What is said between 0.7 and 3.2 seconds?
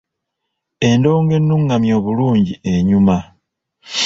Endongo ennungamye obulungi enyuma.